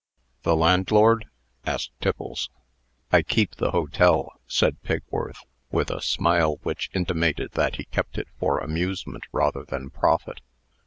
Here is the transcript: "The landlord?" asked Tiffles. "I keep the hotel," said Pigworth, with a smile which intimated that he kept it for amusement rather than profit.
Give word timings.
"The 0.41 0.55
landlord?" 0.55 1.27
asked 1.63 1.91
Tiffles. 2.01 2.49
"I 3.11 3.21
keep 3.21 3.57
the 3.57 3.69
hotel," 3.69 4.31
said 4.47 4.81
Pigworth, 4.81 5.45
with 5.69 5.91
a 5.91 6.01
smile 6.01 6.55
which 6.63 6.89
intimated 6.95 7.51
that 7.51 7.75
he 7.75 7.83
kept 7.85 8.17
it 8.17 8.27
for 8.39 8.57
amusement 8.57 9.25
rather 9.31 9.63
than 9.63 9.91
profit. 9.91 10.41